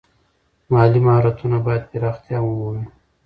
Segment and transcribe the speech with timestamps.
[0.71, 2.85] مالي مهارتونه باید پراختیا ومومي.